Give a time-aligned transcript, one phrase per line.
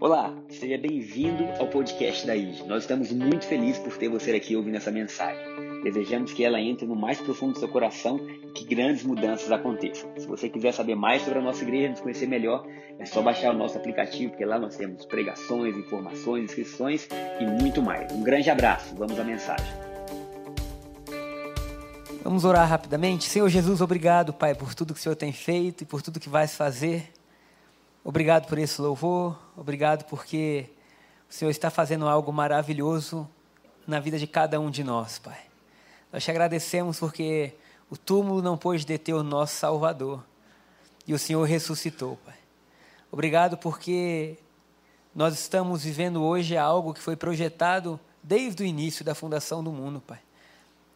[0.00, 2.64] Olá, seja bem-vindo ao podcast da IG.
[2.68, 5.44] Nós estamos muito felizes por ter você aqui ouvindo essa mensagem.
[5.82, 10.08] Desejamos que ela entre no mais profundo do seu coração e que grandes mudanças aconteçam.
[10.16, 12.64] Se você quiser saber mais sobre a nossa igreja, nos conhecer melhor,
[12.96, 17.08] é só baixar o nosso aplicativo, porque lá nós temos pregações, informações, inscrições
[17.40, 18.12] e muito mais.
[18.12, 19.66] Um grande abraço, vamos à mensagem.
[22.22, 23.28] Vamos orar rapidamente.
[23.28, 26.28] Senhor Jesus, obrigado, Pai, por tudo que o Senhor tem feito e por tudo que
[26.28, 27.17] vais fazer.
[28.08, 30.70] Obrigado por esse louvor, obrigado porque
[31.28, 33.28] o Senhor está fazendo algo maravilhoso
[33.86, 35.38] na vida de cada um de nós, Pai.
[36.10, 37.52] Nós te agradecemos porque
[37.90, 40.24] o túmulo não pôde deter o nosso Salvador
[41.06, 42.36] e o Senhor ressuscitou, Pai.
[43.12, 44.38] Obrigado porque
[45.14, 50.00] nós estamos vivendo hoje algo que foi projetado desde o início da fundação do mundo,
[50.00, 50.20] Pai.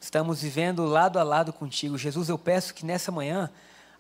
[0.01, 1.99] Estamos vivendo lado a lado contigo.
[1.99, 3.51] Jesus, eu peço que nessa manhã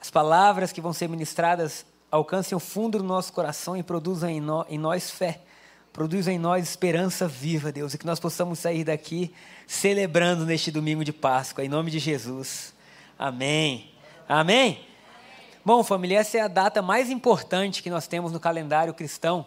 [0.00, 4.78] as palavras que vão ser ministradas alcancem o fundo do nosso coração e produzam em,
[4.78, 5.40] nós fé,
[5.94, 9.32] produzam em nós esperança viva, Deus, e que nós possamos sair daqui
[9.66, 12.74] celebrando neste domingo de Páscoa, em nome de Jesus.
[13.18, 13.90] Amém.
[14.28, 14.86] Amém.
[15.64, 19.46] Bom, família, essa é a data mais importante que nós temos no calendário cristão,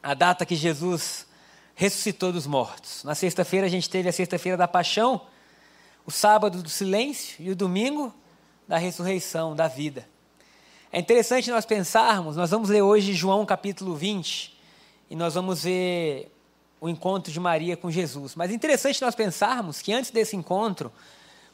[0.00, 1.26] a data que Jesus
[1.74, 3.02] ressuscitou dos mortos.
[3.02, 5.22] Na sexta-feira a gente teve a sexta-feira da paixão,
[6.06, 8.14] o sábado do silêncio e o domingo
[8.68, 10.13] da ressurreição, da vida.
[10.94, 14.56] É interessante nós pensarmos, nós vamos ler hoje João capítulo 20,
[15.10, 16.30] e nós vamos ver
[16.80, 18.36] o encontro de Maria com Jesus.
[18.36, 20.92] Mas é interessante nós pensarmos que antes desse encontro,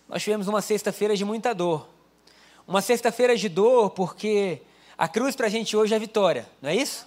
[0.06, 1.88] nós tivemos uma sexta-feira de muita dor.
[2.68, 4.60] Uma sexta-feira de dor porque
[4.98, 7.06] a cruz para a gente hoje é vitória, não é isso?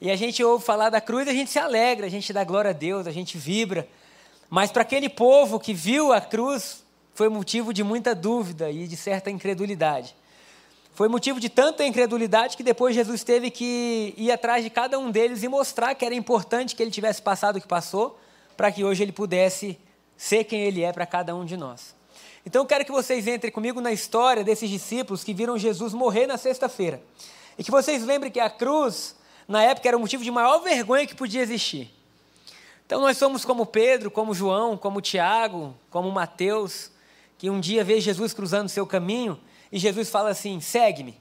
[0.00, 2.70] E a gente ouve falar da cruz, a gente se alegra, a gente dá glória
[2.70, 3.88] a Deus, a gente vibra.
[4.48, 8.96] Mas para aquele povo que viu a cruz, foi motivo de muita dúvida e de
[8.96, 10.14] certa incredulidade.
[10.98, 15.12] Foi motivo de tanta incredulidade que depois Jesus teve que ir atrás de cada um
[15.12, 18.18] deles e mostrar que era importante que ele tivesse passado o que passou,
[18.56, 19.78] para que hoje ele pudesse
[20.16, 21.94] ser quem ele é para cada um de nós.
[22.44, 26.26] Então eu quero que vocês entrem comigo na história desses discípulos que viram Jesus morrer
[26.26, 27.00] na sexta-feira.
[27.56, 29.14] E que vocês lembrem que a cruz,
[29.46, 31.94] na época, era o motivo de maior vergonha que podia existir.
[32.84, 36.90] Então nós somos como Pedro, como João, como Tiago, como Mateus,
[37.38, 39.38] que um dia vê Jesus cruzando seu caminho
[39.72, 41.20] e Jesus fala assim: segue-me.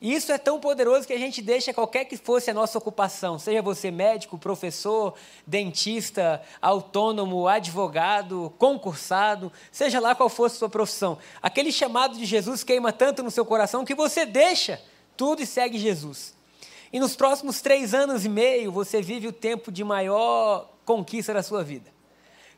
[0.00, 3.38] E isso é tão poderoso que a gente deixa qualquer que fosse a nossa ocupação,
[3.38, 5.14] seja você médico, professor,
[5.46, 11.16] dentista, autônomo, advogado, concursado, seja lá qual fosse a sua profissão.
[11.40, 14.82] Aquele chamado de Jesus queima tanto no seu coração que você deixa
[15.16, 16.36] tudo e segue Jesus.
[16.92, 21.42] E nos próximos três anos e meio, você vive o tempo de maior conquista da
[21.42, 21.90] sua vida.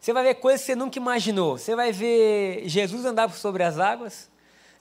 [0.00, 1.56] Você vai ver coisas que você nunca imaginou.
[1.56, 4.28] Você vai ver Jesus andar sobre as águas,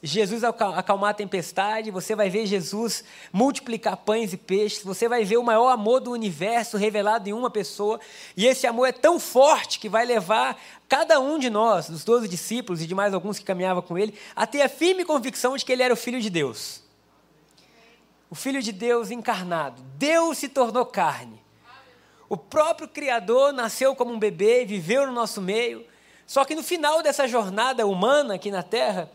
[0.01, 3.03] Jesus acalmar a tempestade, você vai ver Jesus
[3.33, 7.49] multiplicar pães e peixes, você vai ver o maior amor do universo revelado em uma
[7.49, 7.99] pessoa,
[8.35, 12.27] e esse amor é tão forte que vai levar cada um de nós, dos doze
[12.27, 15.65] discípulos e de mais alguns que caminhavam com ele, a ter a firme convicção de
[15.65, 16.83] que ele era o Filho de Deus.
[18.29, 19.81] O Filho de Deus encarnado.
[19.95, 21.41] Deus se tornou carne.
[22.29, 25.85] O próprio Criador nasceu como um bebê, viveu no nosso meio,
[26.27, 29.09] só que no final dessa jornada humana aqui na Terra,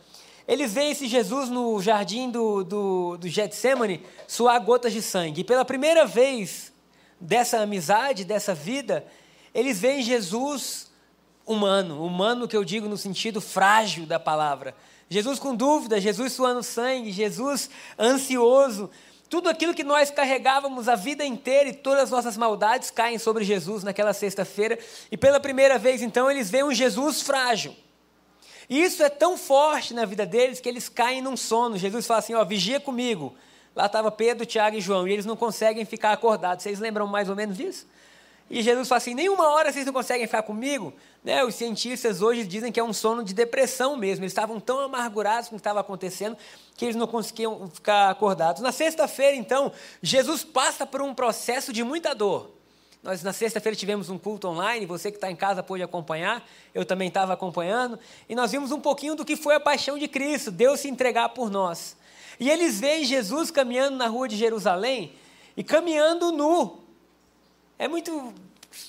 [0.52, 5.40] eles veem esse Jesus no jardim do, do, do Getsemane suar gotas de sangue.
[5.40, 6.70] E pela primeira vez
[7.18, 9.06] dessa amizade, dessa vida,
[9.54, 10.90] eles veem Jesus
[11.46, 14.74] humano, humano que eu digo no sentido frágil da palavra.
[15.08, 18.90] Jesus com dúvida, Jesus suando sangue, Jesus ansioso.
[19.30, 23.42] Tudo aquilo que nós carregávamos a vida inteira e todas as nossas maldades caem sobre
[23.42, 24.78] Jesus naquela sexta-feira.
[25.10, 27.74] E pela primeira vez, então, eles veem um Jesus frágil.
[28.68, 31.76] E isso é tão forte na vida deles que eles caem num sono.
[31.76, 33.34] Jesus fala assim: ó, vigia comigo.
[33.74, 36.62] Lá estava Pedro, Tiago e João, e eles não conseguem ficar acordados.
[36.62, 37.86] Vocês lembram mais ou menos disso?
[38.50, 40.92] E Jesus fala assim: nenhuma hora vocês não conseguem ficar comigo.
[41.24, 41.42] Né?
[41.42, 44.24] Os cientistas hoje dizem que é um sono de depressão mesmo.
[44.24, 46.36] Eles estavam tão amargurados com o que estava acontecendo
[46.76, 48.60] que eles não conseguiam ficar acordados.
[48.60, 49.72] Na sexta-feira, então,
[50.02, 52.61] Jesus passa por um processo de muita dor.
[53.02, 56.84] Nós, na sexta-feira, tivemos um culto online, você que está em casa pôde acompanhar, eu
[56.84, 60.52] também estava acompanhando, e nós vimos um pouquinho do que foi a paixão de Cristo,
[60.52, 61.96] Deus se entregar por nós.
[62.38, 65.12] E eles veem Jesus caminhando na rua de Jerusalém
[65.56, 66.78] e caminhando nu.
[67.76, 68.32] É muito,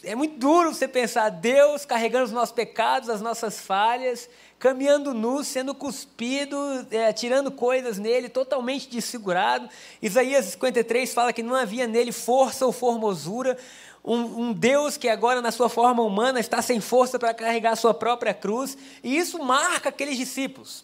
[0.04, 5.44] é muito duro você pensar Deus carregando os nossos pecados, as nossas falhas, caminhando nu,
[5.44, 6.56] sendo cuspido,
[6.92, 9.68] é, tirando coisas nele, totalmente desfigurado.
[10.02, 13.58] Isaías 53 fala que não havia nele força ou formosura,
[14.04, 17.76] um, um, Deus que agora, na sua forma humana, está sem força para carregar a
[17.76, 20.84] sua própria cruz, e isso marca aqueles discípulos.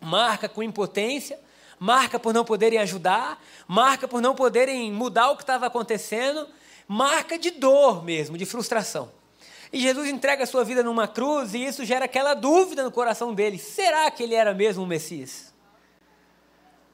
[0.00, 1.38] Marca com impotência,
[1.80, 6.46] marca por não poderem ajudar, marca por não poderem mudar o que estava acontecendo,
[6.86, 9.10] marca de dor mesmo, de frustração.
[9.72, 13.34] E Jesus entrega a sua vida numa cruz e isso gera aquela dúvida no coração
[13.34, 15.52] dele: será que ele era mesmo o Messias?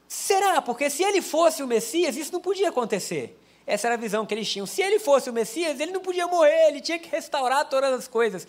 [0.09, 0.63] Será?
[0.63, 3.39] Porque se ele fosse o Messias, isso não podia acontecer.
[3.67, 4.67] Essa era a visão que eles tinham.
[4.67, 8.07] Se ele fosse o Messias, ele não podia morrer, ele tinha que restaurar todas as
[8.07, 8.47] coisas.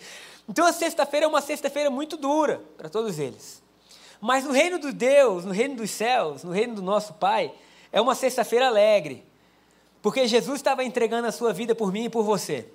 [0.48, 3.62] Então a sexta-feira é uma sexta-feira muito dura para todos eles.
[4.20, 7.52] Mas no reino de Deus, no reino dos céus, no reino do nosso Pai,
[7.90, 9.24] é uma sexta-feira alegre.
[10.02, 12.68] Porque Jesus estava entregando a sua vida por mim e por você.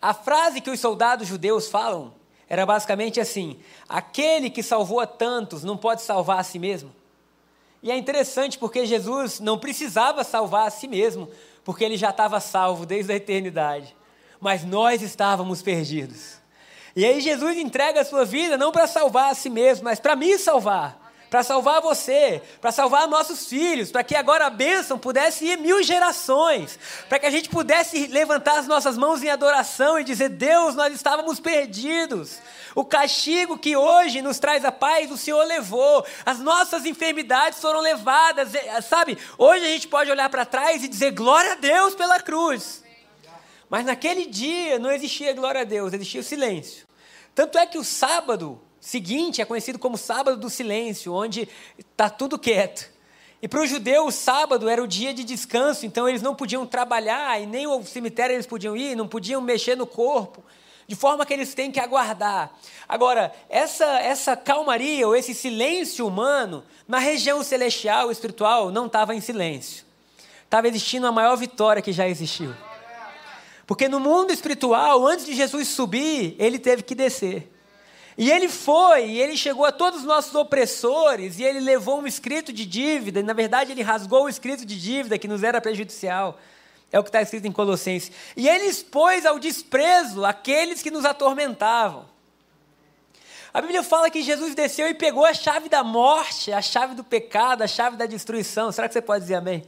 [0.00, 2.12] A frase que os soldados judeus falam
[2.48, 6.90] era basicamente assim: aquele que salvou a tantos não pode salvar a si mesmo.
[7.84, 11.28] E é interessante porque Jesus não precisava salvar a si mesmo,
[11.62, 13.94] porque ele já estava salvo desde a eternidade.
[14.40, 16.38] Mas nós estávamos perdidos.
[16.96, 20.16] E aí Jesus entrega a sua vida não para salvar a si mesmo, mas para
[20.16, 25.44] me salvar para salvar você, para salvar nossos filhos, para que agora a bênção pudesse
[25.44, 26.78] ir mil gerações,
[27.08, 30.94] para que a gente pudesse levantar as nossas mãos em adoração e dizer: Deus, nós
[30.94, 32.38] estávamos perdidos.
[32.74, 36.04] O castigo que hoje nos traz a paz, o Senhor levou.
[36.26, 38.54] As nossas enfermidades foram levadas.
[38.54, 42.20] É, sabe, hoje a gente pode olhar para trás e dizer glória a Deus pela
[42.20, 42.82] cruz.
[43.68, 46.86] Mas naquele dia não existia glória a Deus, existia o silêncio.
[47.34, 51.48] Tanto é que o sábado seguinte é conhecido como sábado do silêncio, onde
[51.78, 52.92] está tudo quieto.
[53.40, 56.66] E para o judeu, o sábado era o dia de descanso, então eles não podiam
[56.66, 60.44] trabalhar e nem ao cemitério eles podiam ir, não podiam mexer no corpo,
[60.86, 62.52] de forma que eles têm que aguardar.
[62.86, 69.20] Agora, essa, essa calmaria ou esse silêncio humano, na região celestial, espiritual, não estava em
[69.20, 69.86] silêncio.
[70.44, 72.54] Estava existindo a maior vitória que já existiu.
[73.66, 77.53] Porque no mundo espiritual, antes de Jesus subir, ele teve que descer.
[78.16, 82.06] E ele foi, e ele chegou a todos os nossos opressores, e ele levou um
[82.06, 85.60] escrito de dívida, e na verdade ele rasgou o escrito de dívida que nos era
[85.60, 86.38] prejudicial.
[86.92, 88.12] É o que está escrito em Colossenses.
[88.36, 92.06] E ele expôs ao desprezo aqueles que nos atormentavam.
[93.52, 97.02] A Bíblia fala que Jesus desceu e pegou a chave da morte, a chave do
[97.02, 98.70] pecado, a chave da destruição.
[98.70, 99.64] Será que você pode dizer amém?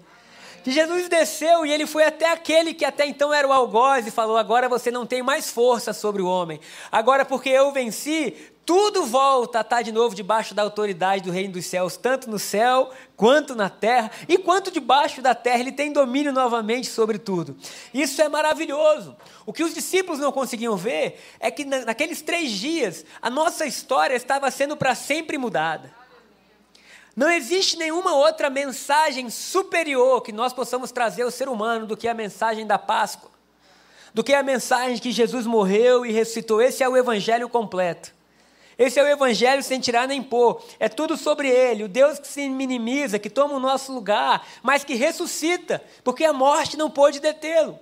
[0.67, 4.11] Que Jesus desceu e ele foi até aquele que até então era o algoz e
[4.11, 6.59] falou: Agora você não tem mais força sobre o homem.
[6.91, 8.35] Agora, porque eu venci,
[8.65, 12.37] tudo volta a estar de novo debaixo da autoridade do reino dos céus, tanto no
[12.37, 17.57] céu quanto na terra, e quanto debaixo da terra, ele tem domínio novamente sobre tudo.
[17.95, 19.15] Isso é maravilhoso.
[19.47, 24.17] O que os discípulos não conseguiam ver é que naqueles três dias a nossa história
[24.17, 26.06] estava sendo para sempre mudada.
[27.17, 32.07] Não existe nenhuma outra mensagem superior que nós possamos trazer ao ser humano do que
[32.07, 33.31] a mensagem da Páscoa,
[34.13, 36.61] do que a mensagem que Jesus morreu e ressuscitou.
[36.61, 38.15] Esse é o evangelho completo.
[38.79, 40.63] Esse é o evangelho sem tirar nem pôr.
[40.79, 44.85] É tudo sobre ele, o Deus que se minimiza, que toma o nosso lugar, mas
[44.85, 47.79] que ressuscita, porque a morte não pôde detê-lo.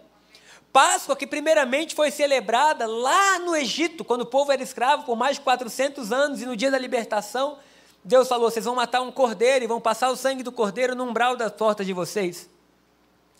[0.72, 5.36] Páscoa que primeiramente foi celebrada lá no Egito, quando o povo era escravo por mais
[5.36, 7.58] de 400 anos e no dia da libertação,
[8.04, 11.04] Deus falou: vocês vão matar um cordeiro e vão passar o sangue do cordeiro no
[11.04, 12.50] umbral da porta de vocês.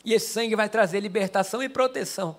[0.04, 2.36] E esse sangue vai trazer libertação e proteção.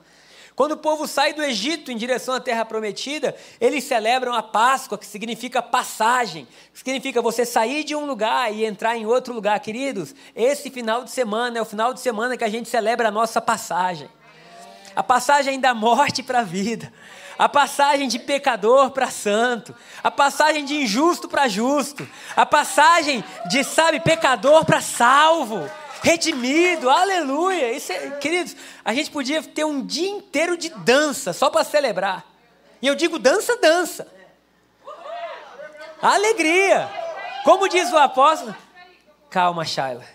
[0.55, 4.97] Quando o povo sai do Egito em direção à terra prometida, eles celebram a Páscoa,
[4.97, 9.59] que significa passagem, que significa você sair de um lugar e entrar em outro lugar.
[9.59, 13.11] Queridos, esse final de semana é o final de semana que a gente celebra a
[13.11, 14.09] nossa passagem
[14.95, 16.91] a passagem da morte para a vida,
[17.37, 23.63] a passagem de pecador para santo, a passagem de injusto para justo, a passagem de,
[23.63, 25.69] sabe, pecador para salvo,
[26.01, 27.73] redimido, aleluia.
[27.73, 32.25] Isso é, queridos, a gente podia ter um dia inteiro de dança só para celebrar.
[32.81, 34.07] E eu digo dança, dança.
[36.01, 36.89] Alegria.
[37.43, 38.55] Como diz o apóstolo,
[39.29, 40.05] calma, Shaila.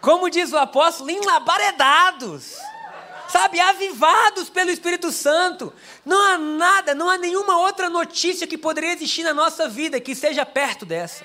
[0.00, 2.56] Como diz o apóstolo, enlabaredados
[3.32, 5.72] sabe, avivados pelo Espírito Santo.
[6.04, 10.14] Não há nada, não há nenhuma outra notícia que poderia existir na nossa vida que
[10.14, 11.24] seja perto dessa.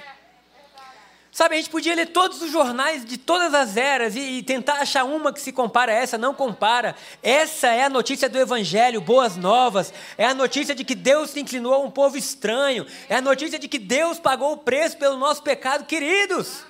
[1.29, 4.75] Sabe, a gente podia ler todos os jornais de todas as eras e, e, tentar
[4.75, 6.95] achar uma que se compara a essa, não compara.
[7.21, 9.93] Essa é a notícia do Evangelho, boas novas.
[10.17, 12.87] É a notícia de que Deus se inclinou a um povo estranho.
[13.07, 16.63] É a notícia de que Deus pagou o preço pelo nosso pecado, queridos.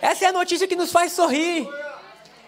[0.00, 1.66] Essa é a notícia que nos faz sorrir.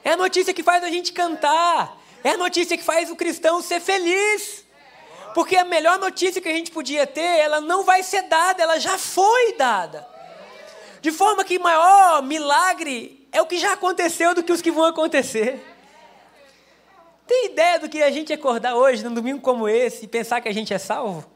[0.04, 2.05] É a notícia que faz a gente cantar.
[2.22, 4.64] É a notícia que faz o cristão ser feliz.
[5.34, 8.78] Porque a melhor notícia que a gente podia ter, ela não vai ser dada, ela
[8.78, 10.08] já foi dada.
[11.00, 14.84] De forma que maior milagre é o que já aconteceu do que os que vão
[14.84, 15.62] acontecer.
[17.26, 20.48] Tem ideia do que a gente acordar hoje, num domingo como esse, e pensar que
[20.48, 21.30] a gente é salvo?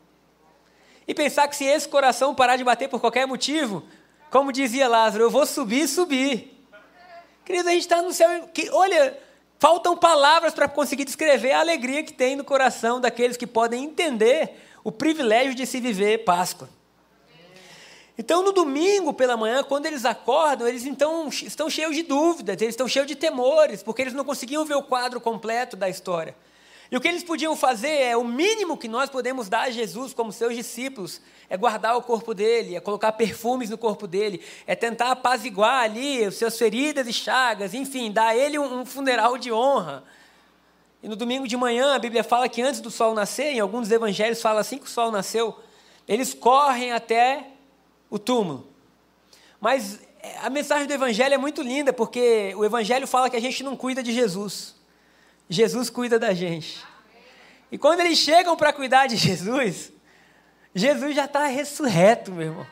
[1.06, 3.84] E pensar que se esse coração parar de bater por qualquer motivo,
[4.30, 6.56] Como dizia Lázaro, eu vou subir, subir.
[7.44, 8.48] Querido, a gente está no céu.
[8.54, 9.18] Que, olha,
[9.60, 14.58] faltam palavras para conseguir descrever a alegria que tem no coração daqueles que podem entender
[14.82, 16.68] o privilégio de se viver Páscoa.
[18.16, 22.72] Então, no domingo pela manhã, quando eles acordam, eles então estão cheios de dúvidas, eles
[22.72, 26.34] estão cheios de temores, porque eles não conseguiam ver o quadro completo da história.
[26.90, 30.12] E o que eles podiam fazer é o mínimo que nós podemos dar a Jesus
[30.12, 34.74] como seus discípulos, é guardar o corpo dele, é colocar perfumes no corpo dele, é
[34.74, 39.38] tentar apaziguar ali os seus feridas e chagas, enfim, dar a ele um, um funeral
[39.38, 40.02] de honra.
[41.00, 43.90] E no domingo de manhã, a Bíblia fala que antes do sol nascer, em alguns
[43.90, 45.56] evangelhos fala assim que o sol nasceu,
[46.08, 47.46] eles correm até
[48.10, 48.66] o túmulo.
[49.60, 53.40] Mas é, a mensagem do evangelho é muito linda, porque o evangelho fala que a
[53.40, 54.79] gente não cuida de Jesus.
[55.50, 56.78] Jesus cuida da gente.
[57.72, 59.92] E quando eles chegam para cuidar de Jesus,
[60.72, 62.66] Jesus já está ressurreto, meu irmão.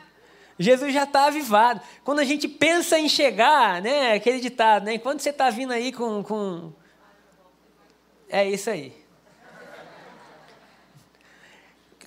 [0.57, 1.81] Jesus já está avivado.
[2.05, 5.91] Quando a gente pensa em chegar, né, aquele ditado, né, quando você está vindo aí
[5.91, 6.73] com, com.
[8.29, 8.97] É isso aí.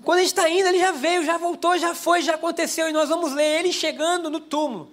[0.02, 2.92] Quando a gente está indo, ele já veio, já voltou, já foi, já aconteceu, e
[2.92, 4.90] nós vamos ler ele chegando no túmulo.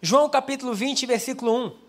[0.00, 1.83] João capítulo 20, versículo 1.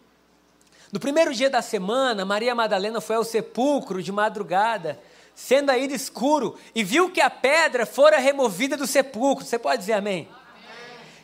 [0.95, 4.97] No primeiro dia da semana, Maria Madalena foi ao sepulcro de madrugada,
[5.35, 9.43] sendo ainda escuro, e viu que a pedra fora removida do sepulcro.
[9.43, 10.25] Você pode dizer amém?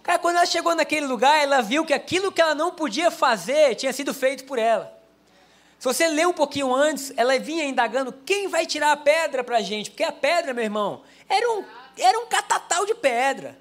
[0.04, 3.76] Cara, quando ela chegou naquele lugar, ela viu que aquilo que ela não podia fazer
[3.76, 4.94] tinha sido feito por ela.
[5.80, 9.60] Se você ler um pouquinho antes, ela vinha indagando quem vai tirar a pedra para
[9.60, 11.64] a gente, porque a pedra, meu irmão, era um,
[11.98, 13.58] era um catatal de pedra.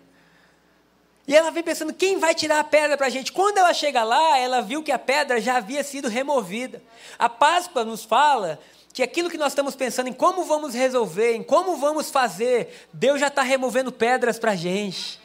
[1.27, 3.31] E ela vem pensando, quem vai tirar a pedra para a gente?
[3.31, 6.83] Quando ela chega lá, ela viu que a pedra já havia sido removida.
[7.19, 8.59] A Páscoa nos fala
[8.93, 13.21] que aquilo que nós estamos pensando em como vamos resolver, em como vamos fazer, Deus
[13.21, 15.21] já está removendo pedras para a gente.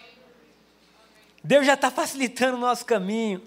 [1.44, 3.42] Deus já está facilitando o nosso caminho.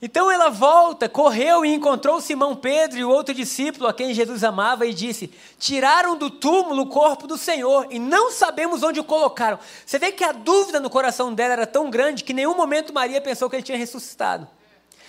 [0.00, 4.44] Então ela volta, correu e encontrou Simão Pedro e o outro discípulo a quem Jesus
[4.44, 9.04] amava e disse: Tiraram do túmulo o corpo do Senhor e não sabemos onde o
[9.04, 9.58] colocaram.
[9.84, 12.94] Você vê que a dúvida no coração dela era tão grande que em nenhum momento
[12.94, 14.46] Maria pensou que ele tinha ressuscitado.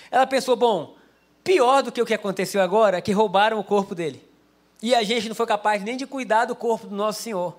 [0.09, 0.95] Ela pensou: bom,
[1.43, 4.27] pior do que o que aconteceu agora é que roubaram o corpo dele.
[4.81, 7.55] E a gente não foi capaz nem de cuidar do corpo do nosso Senhor.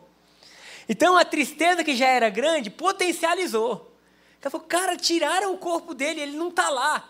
[0.89, 3.95] Então a tristeza que já era grande potencializou.
[4.43, 7.09] Ela falou: cara, tiraram o corpo dele, ele não está lá.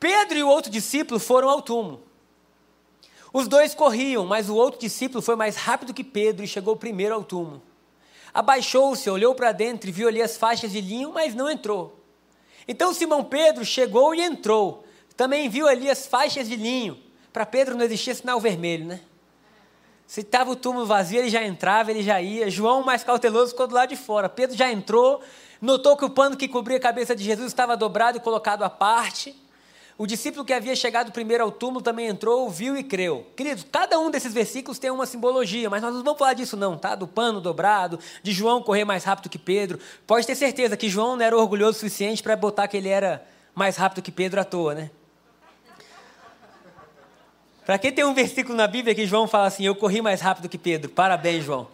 [0.00, 2.02] Pedro e o outro discípulo foram ao túmulo.
[3.32, 7.14] Os dois corriam, mas o outro discípulo foi mais rápido que Pedro e chegou primeiro
[7.14, 7.62] ao túmulo.
[8.32, 12.00] Abaixou-se, olhou para dentro e viu ali as faixas de linho, mas não entrou.
[12.66, 14.84] Então Simão Pedro chegou e entrou.
[15.16, 16.98] Também viu ali as faixas de linho.
[17.32, 19.00] Para Pedro não existia sinal vermelho, né?
[20.06, 22.50] Se estava o túmulo vazio, ele já entrava, ele já ia.
[22.50, 24.28] João, mais cauteloso, ficou do lado de fora.
[24.28, 25.22] Pedro já entrou,
[25.60, 28.70] notou que o pano que cobria a cabeça de Jesus estava dobrado e colocado à
[28.70, 29.36] parte.
[30.00, 33.26] O discípulo que havia chegado primeiro ao túmulo também entrou, viu e creu.
[33.36, 36.78] Queridos, cada um desses versículos tem uma simbologia, mas nós não vamos falar disso não,
[36.78, 36.94] tá?
[36.94, 39.78] Do pano dobrado, de João correr mais rápido que Pedro.
[40.06, 43.22] Pode ter certeza que João não era orgulhoso o suficiente para botar que ele era
[43.54, 44.90] mais rápido que Pedro à toa, né?
[47.66, 50.48] Para quem tem um versículo na Bíblia que João fala assim: Eu corri mais rápido
[50.48, 50.88] que Pedro.
[50.88, 51.68] Parabéns, João.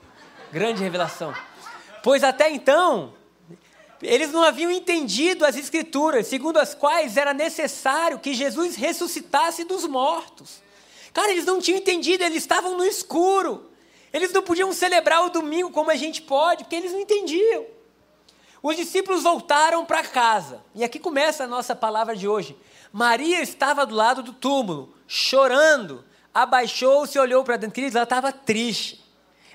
[0.50, 1.32] Grande revelação.
[2.02, 3.12] Pois até então,
[4.06, 9.84] eles não haviam entendido as Escrituras, segundo as quais era necessário que Jesus ressuscitasse dos
[9.84, 10.62] mortos.
[11.12, 13.70] Cara, eles não tinham entendido, eles estavam no escuro.
[14.12, 17.66] Eles não podiam celebrar o domingo como a gente pode, porque eles não entendiam.
[18.62, 20.60] Os discípulos voltaram para casa.
[20.74, 22.56] E aqui começa a nossa palavra de hoje.
[22.92, 26.04] Maria estava do lado do túmulo, chorando.
[26.32, 27.74] Abaixou-se e olhou para dentro.
[27.74, 29.04] Queridos, ela estava triste.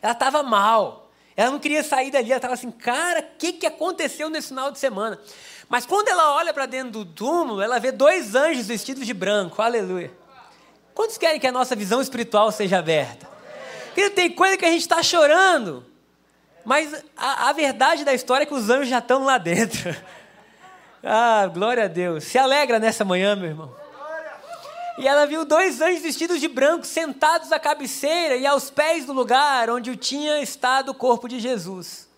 [0.01, 1.00] Ela estava mal.
[1.35, 4.71] Ela não queria sair dali, ela estava assim, cara, o que, que aconteceu nesse final
[4.71, 5.19] de semana?
[5.69, 9.61] Mas quando ela olha para dentro do túmulo, ela vê dois anjos vestidos de branco,
[9.61, 10.11] aleluia.
[10.93, 13.29] Quantos querem que a nossa visão espiritual seja aberta?
[13.85, 15.85] Porque tem coisa que a gente está chorando,
[16.65, 19.95] mas a, a verdade da história é que os anjos já estão lá dentro.
[21.03, 22.25] Ah, glória a Deus.
[22.25, 23.75] Se alegra nessa manhã, meu irmão.
[24.97, 29.13] E ela viu dois anjos vestidos de branco sentados à cabeceira e aos pés do
[29.13, 32.09] lugar onde tinha estado o corpo de Jesus.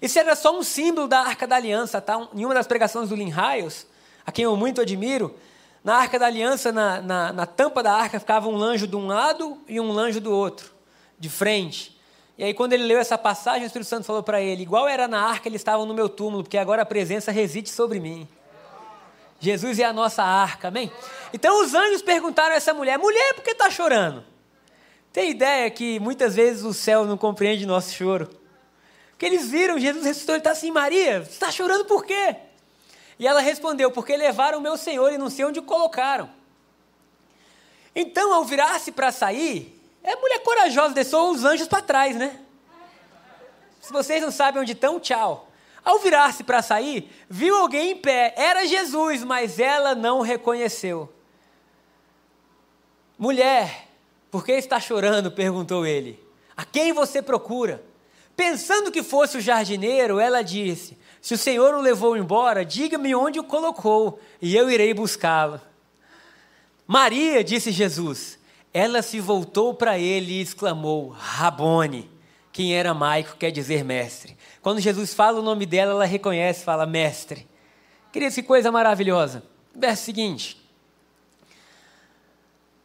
[0.00, 2.28] Isso era só um símbolo da Arca da Aliança, tá?
[2.34, 3.86] Em uma das pregações do Lin Hiles,
[4.24, 5.34] a quem eu muito admiro,
[5.82, 9.06] na Arca da Aliança, na, na, na tampa da arca, ficava um anjo de um
[9.06, 10.72] lado e um anjo do outro,
[11.18, 11.98] de frente.
[12.36, 15.08] E aí, quando ele leu essa passagem, o Espírito Santo falou para ele: igual era
[15.08, 18.28] na arca, eles estavam no meu túmulo, porque agora a presença reside sobre mim.
[19.40, 20.92] Jesus é a nossa arca, amém?
[21.32, 24.22] Então os anjos perguntaram a essa mulher: mulher, por que está chorando?
[25.12, 28.28] Tem ideia que muitas vezes o céu não compreende nosso choro.
[29.10, 32.36] Porque eles viram Jesus ressuscitou, ele está assim, Maria, você está chorando por quê?
[33.18, 36.30] E ela respondeu, porque levaram o meu Senhor e não sei onde o colocaram.
[37.94, 42.38] Então, ao virar-se para sair, é mulher corajosa, deixou os anjos para trás, né?
[43.80, 45.49] Se vocês não sabem onde estão, tchau.
[45.90, 48.32] Ao virar-se para sair, viu alguém em pé.
[48.36, 51.12] Era Jesus, mas ela não reconheceu.
[53.18, 53.88] Mulher,
[54.30, 55.32] por que está chorando?
[55.32, 56.16] perguntou ele.
[56.56, 57.82] A quem você procura?
[58.36, 63.40] Pensando que fosse o jardineiro, ela disse: Se o Senhor o levou embora, diga-me onde
[63.40, 65.60] o colocou, e eu irei buscá-lo.
[66.86, 68.38] Maria, disse Jesus.
[68.72, 72.08] Ela se voltou para ele e exclamou: Rabone,
[72.52, 74.38] quem era Maico quer dizer mestre.
[74.62, 77.46] Quando Jesus fala o nome dela, ela reconhece, fala mestre.
[78.12, 79.42] Queridos, que coisa maravilhosa.
[79.74, 80.60] Verso seguinte.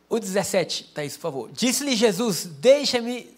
[0.08, 1.50] O 17, tá isso, por favor.
[1.52, 3.30] Disse-lhe Jesus: Deixa-me,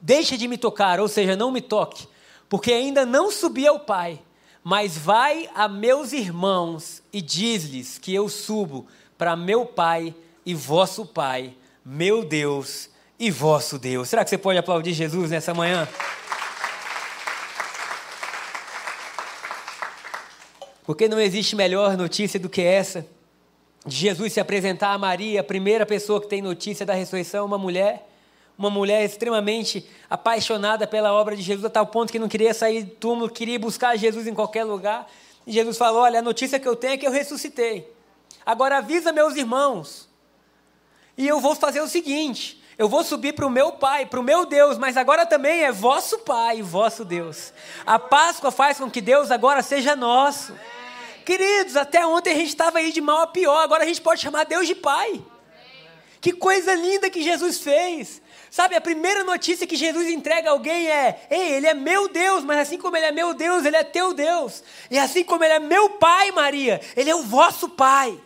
[0.00, 2.06] deixa de me tocar, ou seja, não me toque,
[2.48, 4.20] porque ainda não subi ao Pai.
[4.62, 8.86] Mas vai a meus irmãos e diz-lhes que eu subo
[9.18, 10.14] para meu Pai
[10.46, 14.08] e vosso Pai, meu Deus e vosso Deus.
[14.08, 15.88] Será que você pode aplaudir Jesus nessa manhã?
[20.84, 23.06] Porque não existe melhor notícia do que essa
[23.84, 27.58] de Jesus se apresentar a Maria, a primeira pessoa que tem notícia da ressurreição, uma
[27.58, 28.08] mulher,
[28.56, 32.84] uma mulher extremamente apaixonada pela obra de Jesus, a tal ponto que não queria sair
[32.84, 35.10] do túmulo, queria buscar Jesus em qualquer lugar.
[35.46, 37.92] E Jesus falou: Olha, a notícia que eu tenho é que eu ressuscitei.
[38.46, 40.08] Agora avisa meus irmãos.
[41.16, 44.24] E eu vou fazer o seguinte: eu vou subir para o meu Pai, para o
[44.24, 47.52] meu Deus, mas agora também é vosso Pai, vosso Deus.
[47.86, 50.52] A Páscoa faz com que Deus agora seja nosso.
[51.24, 54.20] Queridos, até ontem a gente estava aí de mal a pior, agora a gente pode
[54.20, 55.22] chamar Deus de Pai.
[56.20, 58.20] Que coisa linda que Jesus fez.
[58.50, 62.42] Sabe, a primeira notícia que Jesus entrega a alguém é: Ei, Ele é meu Deus,
[62.42, 64.64] mas assim como Ele é meu Deus, Ele é teu Deus.
[64.90, 68.20] E assim como Ele é meu Pai, Maria, Ele é o vosso Pai.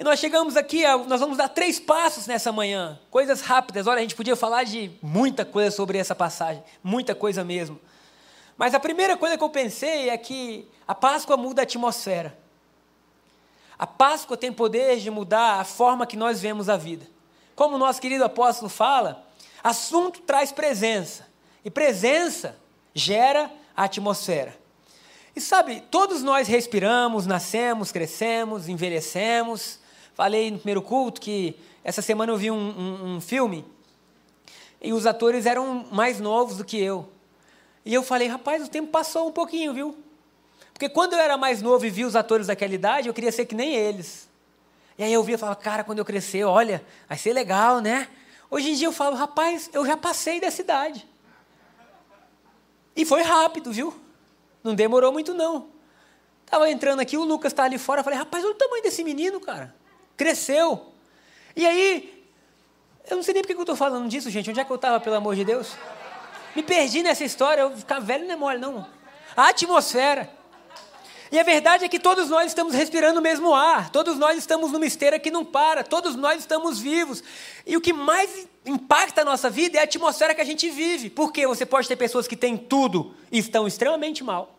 [0.00, 3.86] E nós chegamos aqui, nós vamos dar três passos nessa manhã, coisas rápidas.
[3.86, 7.78] Olha, a gente podia falar de muita coisa sobre essa passagem, muita coisa mesmo.
[8.56, 12.34] Mas a primeira coisa que eu pensei é que a Páscoa muda a atmosfera.
[13.78, 17.06] A Páscoa tem poder de mudar a forma que nós vemos a vida.
[17.54, 19.26] Como o nosso querido apóstolo fala,
[19.62, 21.28] assunto traz presença.
[21.62, 22.56] E presença
[22.94, 24.56] gera a atmosfera.
[25.36, 29.78] E sabe, todos nós respiramos, nascemos, crescemos, envelhecemos,
[30.14, 33.64] Falei no primeiro culto que essa semana eu vi um, um, um filme
[34.80, 37.08] e os atores eram mais novos do que eu.
[37.84, 39.96] E eu falei, rapaz, o tempo passou um pouquinho, viu?
[40.72, 43.44] Porque quando eu era mais novo e vi os atores daquela idade, eu queria ser
[43.46, 44.28] que nem eles.
[44.98, 48.08] E aí eu via e falava, cara, quando eu crescer, olha, vai ser legal, né?
[48.50, 51.06] Hoje em dia eu falo, rapaz, eu já passei dessa idade.
[52.96, 53.94] E foi rápido, viu?
[54.62, 55.68] Não demorou muito, não.
[56.44, 59.04] Estava entrando aqui, o Lucas está ali fora, eu falei, rapaz, olha o tamanho desse
[59.04, 59.79] menino, cara
[60.20, 60.92] cresceu.
[61.56, 62.22] E aí,
[63.08, 64.50] eu não sei nem porque eu estou falando disso, gente.
[64.50, 65.72] Onde é que eu estava, pelo amor de Deus?
[66.54, 68.86] Me perdi nessa história, eu ficar velho não é mole, não.
[69.34, 70.28] A atmosfera.
[71.32, 74.72] E a verdade é que todos nós estamos respirando o mesmo ar, todos nós estamos
[74.72, 77.22] numa esteira que não para, todos nós estamos vivos.
[77.64, 81.08] E o que mais impacta a nossa vida é a atmosfera que a gente vive.
[81.08, 84.54] Porque você pode ter pessoas que têm tudo e estão extremamente mal.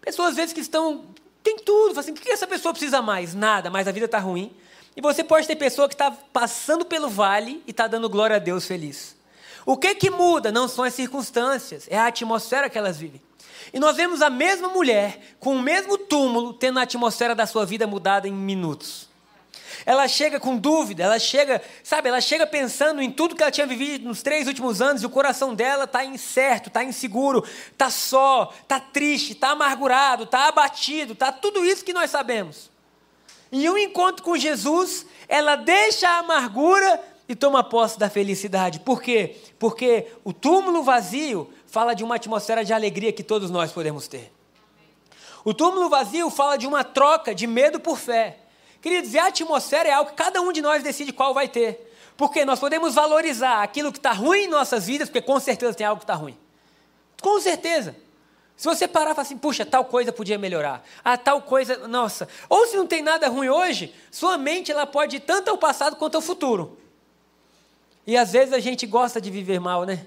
[0.00, 1.04] Pessoas, às vezes, que estão.
[1.44, 2.00] têm tudo.
[2.00, 3.34] Assim, o que essa pessoa precisa mais?
[3.34, 4.52] Nada, mas a vida está ruim.
[4.96, 8.38] E você pode ter pessoa que está passando pelo vale e está dando glória a
[8.40, 9.16] Deus feliz.
[9.64, 10.50] O que que muda?
[10.50, 13.20] Não são as circunstâncias, é a atmosfera que elas vivem.
[13.72, 17.64] E nós vemos a mesma mulher com o mesmo túmulo tendo a atmosfera da sua
[17.64, 19.08] vida mudada em minutos.
[19.86, 23.66] Ela chega com dúvida, ela chega, sabe, ela chega pensando em tudo que ela tinha
[23.66, 28.52] vivido nos três últimos anos e o coração dela está incerto, está inseguro, está só,
[28.62, 32.69] está triste, está amargurado, está abatido, está tudo isso que nós sabemos.
[33.52, 38.80] Em um encontro com Jesus, ela deixa a amargura e toma posse da felicidade.
[38.80, 39.36] Por quê?
[39.58, 44.32] Porque o túmulo vazio fala de uma atmosfera de alegria que todos nós podemos ter.
[45.44, 48.38] O túmulo vazio fala de uma troca de medo por fé.
[48.80, 51.88] Queridos, e a atmosfera é algo que cada um de nós decide qual vai ter.
[52.16, 55.86] Porque nós podemos valorizar aquilo que está ruim em nossas vidas, porque com certeza tem
[55.86, 56.36] algo que está ruim.
[57.20, 57.96] Com certeza.
[58.60, 60.84] Se você parar e falar assim, puxa, tal coisa podia melhorar.
[61.02, 62.28] Ah, tal coisa, nossa.
[62.46, 65.96] Ou se não tem nada ruim hoje, sua mente ela pode ir tanto ao passado
[65.96, 66.78] quanto ao futuro.
[68.06, 70.04] E às vezes a gente gosta de viver mal, né?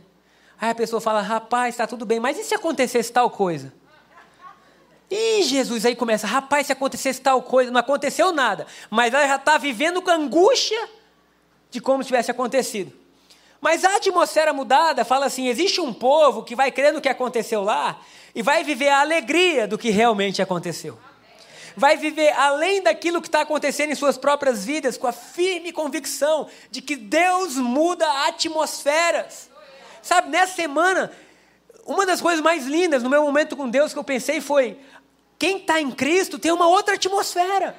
[0.62, 3.74] Aí a pessoa fala, rapaz, está tudo bem, mas e se acontecesse tal coisa?
[5.10, 9.38] Ih, Jesus, aí começa, rapaz, se acontecesse tal coisa, não aconteceu nada, mas ela já
[9.38, 10.88] está vivendo com angústia
[11.72, 12.94] de como tivesse acontecido.
[13.64, 17.64] Mas a atmosfera mudada fala assim: existe um povo que vai crer no que aconteceu
[17.64, 17.98] lá
[18.36, 21.00] e vai viver a alegria do que realmente aconteceu.
[21.74, 26.50] Vai viver além daquilo que está acontecendo em suas próprias vidas, com a firme convicção
[26.70, 29.50] de que Deus muda atmosferas.
[30.02, 31.10] Sabe, nessa semana,
[31.86, 34.78] uma das coisas mais lindas no meu momento com Deus que eu pensei foi:
[35.40, 37.78] quem está em Cristo tem uma outra atmosfera.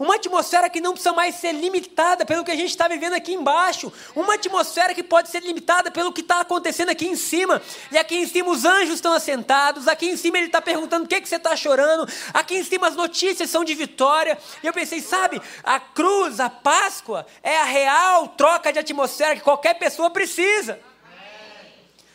[0.00, 3.34] Uma atmosfera que não precisa mais ser limitada pelo que a gente está vivendo aqui
[3.34, 3.92] embaixo.
[4.16, 7.60] Uma atmosfera que pode ser limitada pelo que está acontecendo aqui em cima.
[7.92, 9.86] E aqui em cima os anjos estão assentados.
[9.86, 12.10] Aqui em cima ele está perguntando o que, que você está chorando.
[12.32, 14.38] Aqui em cima as notícias são de vitória.
[14.62, 19.42] E eu pensei, sabe, a cruz, a Páscoa, é a real troca de atmosfera que
[19.42, 20.80] qualquer pessoa precisa.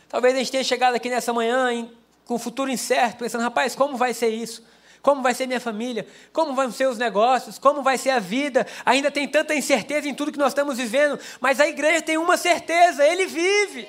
[0.10, 1.92] Talvez a gente tenha chegado aqui nessa manhã em,
[2.26, 4.64] com o futuro incerto, pensando, rapaz, como vai ser isso?
[5.06, 6.08] Como vai ser minha família?
[6.34, 7.60] Como vão ser os negócios?
[7.60, 8.66] Como vai ser a vida?
[8.84, 12.38] Ainda tem tanta incerteza em tudo que nós estamos vivendo, mas a igreja tem uma
[12.38, 13.88] certeza: Ele vive.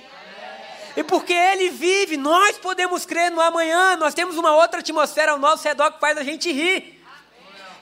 [0.94, 5.38] E porque Ele vive, nós podemos crer no amanhã, nós temos uma outra atmosfera ao
[5.38, 7.02] nosso redor que faz a gente rir,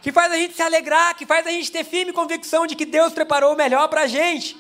[0.01, 2.87] que faz a gente se alegrar, que faz a gente ter firme convicção de que
[2.87, 4.57] Deus preparou o melhor para a gente.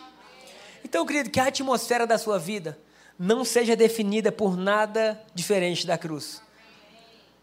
[0.85, 2.77] Então, querido, que a atmosfera da sua vida
[3.17, 6.43] não seja definida por nada diferente da cruz.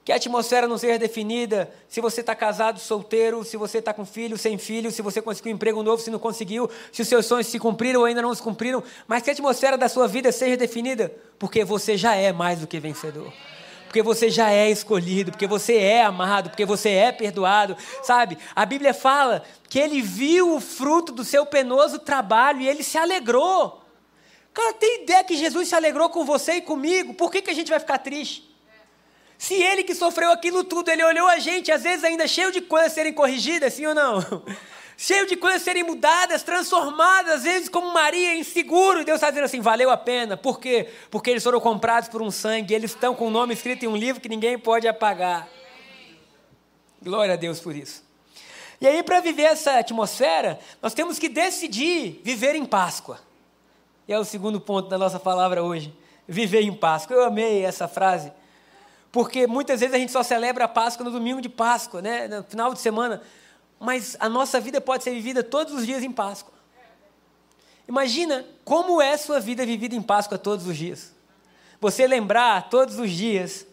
[0.04, 4.04] Que a atmosfera não seja definida se você está casado, solteiro, se você está com
[4.04, 7.26] filho, sem filho, se você conseguiu um emprego novo, se não conseguiu, se os seus
[7.28, 10.32] sonhos se cumpriram ou ainda não se cumpriram, mas que a atmosfera da sua vida
[10.32, 13.32] seja definida porque você já é mais do que vencedor.
[13.86, 18.38] Porque você já é escolhido, porque você é amado, porque você é perdoado, sabe?
[18.56, 22.98] A Bíblia fala que ele viu o fruto do seu penoso trabalho e ele se
[22.98, 23.84] alegrou.
[24.54, 27.14] Cara, tem ideia que Jesus se alegrou com você e comigo?
[27.16, 28.51] Por que, que a gente vai ficar triste?
[29.42, 32.62] Se ele que sofreu aquilo tudo, ele olhou a gente, às vezes ainda cheio de
[32.62, 34.20] coisas serem corrigidas, sim ou não?
[34.96, 39.46] cheio de coisas serem mudadas, transformadas, às vezes como Maria, inseguro, e Deus está dizendo
[39.46, 40.38] assim, valeu a pena.
[40.38, 40.88] Por quê?
[41.10, 43.98] Porque eles foram comprados por um sangue, eles estão com o nome escrito em um
[43.98, 45.50] livro que ninguém pode apagar.
[47.02, 48.04] Glória a Deus por isso.
[48.80, 53.20] E aí, para viver essa atmosfera, nós temos que decidir viver em Páscoa.
[54.08, 55.92] E é o segundo ponto da nossa palavra hoje.
[56.28, 57.16] Viver em Páscoa.
[57.16, 58.32] Eu amei essa frase
[59.12, 62.28] porque muitas vezes a gente só celebra a Páscoa no domingo de Páscoa, né?
[62.28, 63.22] no final de semana.
[63.80, 66.54] Mas a nossa vida pode ser vivida todos os dias em Páscoa.
[67.88, 71.14] Imagina como é sua vida vivida em Páscoa todos os dias.
[71.82, 73.68] Você lembrar todos os dias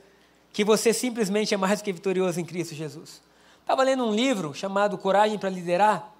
[0.53, 3.23] que você simplesmente é mais que vitorioso em Cristo Jesus.
[3.61, 6.11] Estava lendo um livro chamado Coragem para Liderar,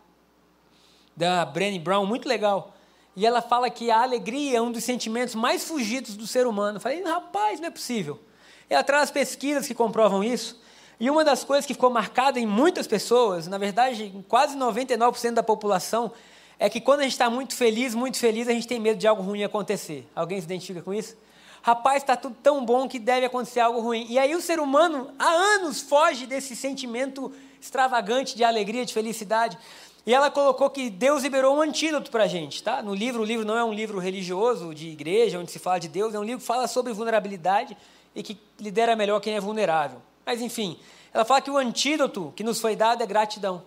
[1.17, 2.75] da Brené Brown, muito legal.
[3.17, 6.77] E ela fala que a alegria é um dos sentimentos mais fugidos do ser humano.
[6.77, 8.21] Eu falei, rapaz, não é possível.
[8.69, 10.61] Ela traz pesquisas que comprovam isso.
[11.01, 15.33] E uma das coisas que ficou marcada em muitas pessoas, na verdade, em quase 99%
[15.33, 16.11] da população,
[16.59, 19.07] é que quando a gente está muito feliz, muito feliz, a gente tem medo de
[19.07, 20.07] algo ruim acontecer.
[20.15, 21.17] Alguém se identifica com isso?
[21.63, 24.07] Rapaz, está tudo tão bom que deve acontecer algo ruim.
[24.09, 29.57] E aí o ser humano, há anos, foge desse sentimento extravagante de alegria, de felicidade.
[30.05, 32.83] E ela colocou que Deus liberou um antídoto para a gente, tá?
[32.83, 35.89] No livro, o livro não é um livro religioso, de igreja, onde se fala de
[35.89, 37.77] Deus, é um livro que fala sobre vulnerabilidade
[38.15, 40.01] e que lidera melhor quem é vulnerável.
[40.25, 40.79] Mas enfim,
[41.13, 43.63] ela fala que o antídoto que nos foi dado é gratidão.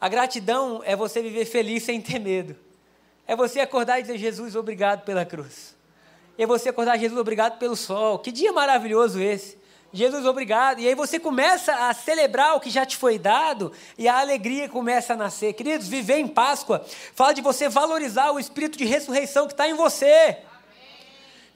[0.00, 2.56] A gratidão é você viver feliz sem ter medo.
[3.26, 5.76] É você acordar e dizer: Jesus, obrigado pela cruz.
[6.38, 8.18] É você acordar, Jesus, obrigado pelo sol.
[8.18, 9.58] Que dia maravilhoso esse.
[9.92, 10.78] Jesus, obrigado.
[10.80, 14.68] E aí você começa a celebrar o que já te foi dado e a alegria
[14.68, 15.52] começa a nascer.
[15.52, 16.84] Queridos, viver em Páscoa
[17.14, 20.38] fala de você valorizar o espírito de ressurreição que está em você.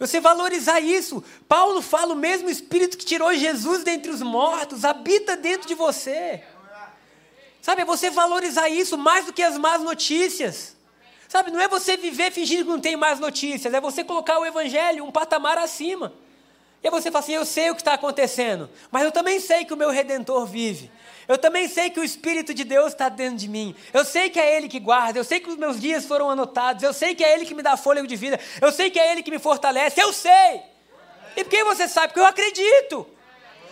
[0.07, 1.25] Você valorizar isso.
[1.49, 6.43] Paulo fala: o mesmo Espírito que tirou Jesus dentre os mortos habita dentro de você.
[7.63, 10.77] Sabe, é você valorizar isso mais do que as más notícias.
[11.27, 14.45] Sabe, não é você viver fingindo que não tem mais notícias, é você colocar o
[14.45, 16.13] Evangelho um patamar acima.
[16.85, 19.73] E você fala assim: eu sei o que está acontecendo, mas eu também sei que
[19.73, 20.91] o meu redentor vive.
[21.27, 23.75] Eu também sei que o Espírito de Deus está dentro de mim.
[23.95, 25.19] Eu sei que é Ele que guarda.
[25.19, 26.83] Eu sei que os meus dias foram anotados.
[26.83, 28.39] Eu sei que é Ele que me dá fôlego de vida.
[28.61, 29.99] Eu sei que é Ele que me fortalece.
[29.99, 30.63] Eu sei.
[31.35, 32.09] E por que você sabe?
[32.09, 33.07] Porque eu acredito.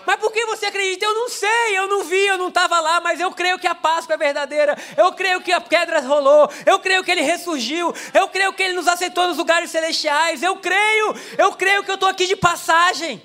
[0.07, 1.05] Mas por que você acredita?
[1.05, 3.75] Eu não sei, eu não vi, eu não estava lá, mas eu creio que a
[3.75, 4.77] Páscoa é verdadeira.
[4.97, 6.51] Eu creio que a pedra rolou.
[6.67, 7.95] Eu creio que ele ressurgiu.
[8.13, 10.43] Eu creio que ele nos aceitou nos lugares celestiais.
[10.43, 13.23] Eu creio, eu creio que eu estou aqui de passagem.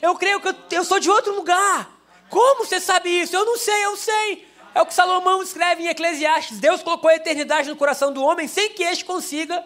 [0.00, 1.90] Eu creio que eu, eu sou de outro lugar.
[2.30, 3.34] Como você sabe isso?
[3.34, 4.48] Eu não sei, eu sei.
[4.74, 6.60] É o que Salomão escreve em Eclesiastes.
[6.60, 9.64] Deus colocou a eternidade no coração do homem sem que este consiga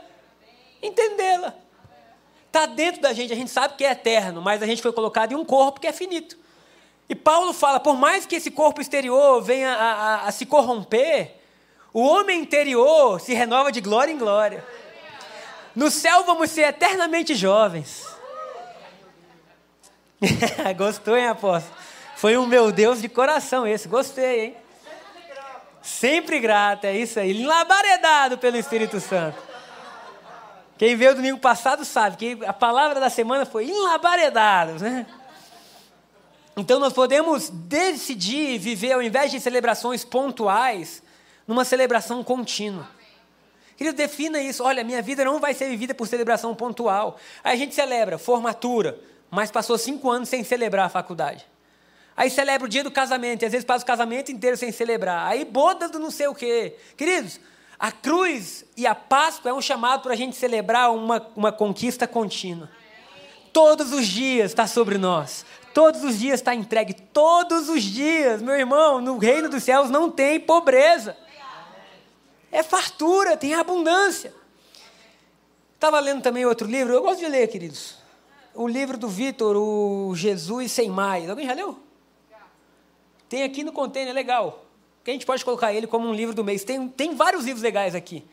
[0.81, 1.62] entendê-la.
[2.53, 5.33] Está dentro da gente, a gente sabe que é eterno, mas a gente foi colocado
[5.33, 6.37] em um corpo que é finito.
[7.09, 11.35] E Paulo fala: por mais que esse corpo exterior venha a, a, a se corromper,
[11.95, 14.63] O homem interior se renova de glória em glória.
[15.75, 18.07] No céu vamos ser eternamente jovens.
[20.77, 21.75] Gostou, hein, apóstolo?
[22.17, 23.89] Foi um meu Deus de coração esse.
[23.89, 24.57] Gostei, hein?
[25.81, 27.45] Sempre grato, é isso aí.
[27.45, 29.52] Labaredado pelo Espírito Santo.
[30.83, 35.07] Quem veio domingo passado sabe que a palavra da semana foi enlabaredados, né?
[36.57, 41.01] Então nós podemos decidir viver, ao invés de celebrações pontuais,
[41.47, 42.89] numa celebração contínua.
[43.77, 44.65] Querido, defina isso.
[44.65, 47.17] Olha, minha vida não vai ser vivida por celebração pontual.
[47.45, 48.99] Aí a gente celebra formatura,
[49.31, 51.47] mas passou cinco anos sem celebrar a faculdade.
[52.17, 55.29] Aí celebra o dia do casamento, e às vezes passa o casamento inteiro sem celebrar.
[55.29, 56.77] Aí bodas do não sei o quê.
[56.97, 57.39] Queridos,
[57.83, 62.07] a cruz e a Páscoa é um chamado para a gente celebrar uma, uma conquista
[62.07, 62.71] contínua.
[63.53, 65.45] Todos os dias está sobre nós.
[65.75, 66.95] Todos os dias está entregue.
[66.95, 71.17] Todos os dias, meu irmão, no reino dos céus não tem pobreza.
[72.53, 74.33] É fartura, tem abundância.
[75.75, 77.97] Estava lendo também outro livro, eu gosto de ler, queridos.
[78.55, 81.29] O livro do Vitor, o Jesus Sem Mais.
[81.29, 81.81] Alguém já leu?
[83.29, 84.62] Tem aqui no container, legal.
[85.05, 86.65] Que a gente pode colocar ele como um livro do mês.
[86.65, 88.25] Tem, tem vários livros legais aqui.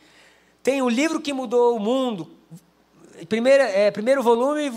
[0.62, 2.28] Tem o livro que mudou o mundo.
[3.28, 4.70] Primeiro, é, primeiro volume,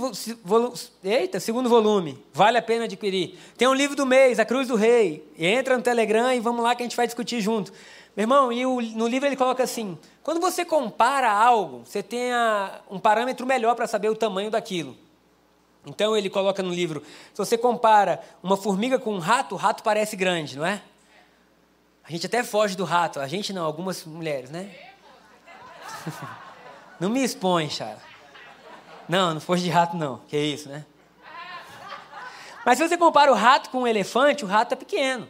[0.44, 2.22] volume, eita, segundo volume.
[2.34, 3.38] Vale a pena adquirir.
[3.58, 5.26] Tem um livro do mês, A Cruz do Rei.
[5.38, 7.72] Entra no Telegram e vamos lá que a gente vai discutir junto.
[8.16, 12.32] Meu irmão, e o, no livro ele coloca assim: quando você compara algo, você tem
[12.90, 14.96] um parâmetro melhor para saber o tamanho daquilo.
[15.86, 17.02] Então ele coloca no livro:
[17.34, 20.82] se você compara uma formiga com um rato, o rato parece grande, não é?
[22.04, 24.74] A gente até foge do rato, a gente não, algumas mulheres, né?
[27.00, 28.02] Não me expõe, Chara.
[29.10, 30.20] Não, não foge de rato, não.
[30.30, 30.86] Que isso, né?
[32.66, 35.30] Mas se você compara o rato com um elefante, o rato é pequeno.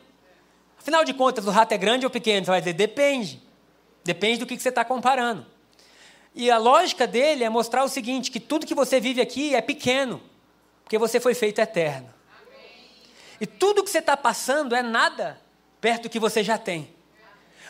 [0.78, 2.46] Afinal de contas, o rato é grande ou pequeno?
[2.46, 3.42] Você vai dizer, depende.
[4.04, 5.46] Depende do que você está comparando.
[6.36, 9.62] E a lógica dele é mostrar o seguinte: que tudo que você vive aqui é
[9.62, 10.22] pequeno
[10.84, 12.14] porque você foi feito eterno.
[13.42, 15.42] E tudo que você está passando é nada
[15.84, 16.88] perto do que você já tem.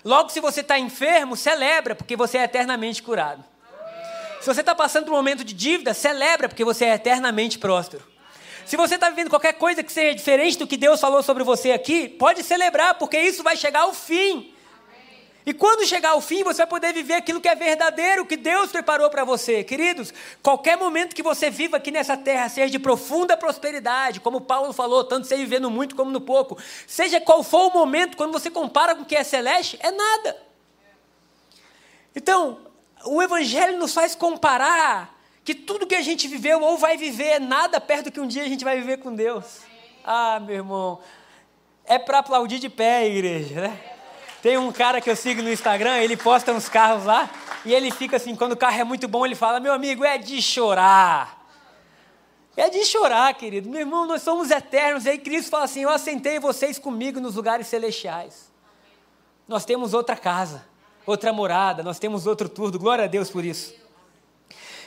[0.06, 3.44] Logo, se você está enfermo, celebra, porque você é eternamente curado.
[4.40, 8.04] Se você está passando por um momento de dívida, celebra, porque você é eternamente próspero.
[8.68, 11.72] Se você está vivendo qualquer coisa que seja diferente do que Deus falou sobre você
[11.72, 14.53] aqui, pode celebrar, porque isso vai chegar ao fim.
[15.46, 18.72] E quando chegar ao fim, você vai poder viver aquilo que é verdadeiro, que Deus
[18.72, 19.64] preparou para você.
[19.64, 24.72] Queridos, qualquer momento que você viva aqui nessa terra, seja de profunda prosperidade, como Paulo
[24.72, 28.50] falou, tanto seja vivendo muito como no pouco, seja qual for o momento, quando você
[28.50, 30.38] compara com o que é celeste, é nada.
[32.16, 32.60] Então,
[33.06, 37.40] o Evangelho nos faz comparar que tudo que a gente viveu ou vai viver é
[37.40, 39.62] nada perto do que um dia a gente vai viver com Deus.
[40.06, 41.00] Ah, meu irmão,
[41.86, 43.93] é para aplaudir de pé, igreja, né?
[44.44, 47.30] Tem um cara que eu sigo no Instagram, ele posta uns carros lá,
[47.64, 50.18] e ele fica assim, quando o carro é muito bom, ele fala, meu amigo, é
[50.18, 51.48] de chorar.
[52.58, 53.70] É de chorar, querido.
[53.70, 55.06] Meu irmão, nós somos eternos.
[55.06, 58.52] E aí Cristo fala assim: Eu assentei vocês comigo nos lugares celestiais.
[59.48, 60.64] Nós temos outra casa,
[61.04, 62.78] outra morada, nós temos outro tudo.
[62.78, 63.74] Glória a Deus por isso.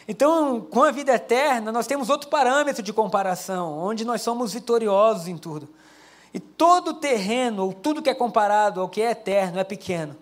[0.07, 5.27] Então, com a vida eterna, nós temos outro parâmetro de comparação, onde nós somos vitoriosos
[5.27, 5.69] em tudo.
[6.37, 10.15] E todo terreno, ou tudo que é comparado ao que é eterno, é pequeno.